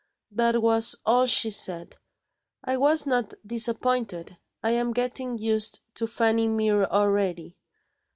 [0.31, 1.95] That was all she said;
[2.63, 7.55] I was not disappointed I am getting used to Fanny Mere already.